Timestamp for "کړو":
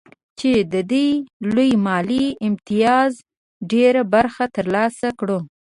5.19-5.39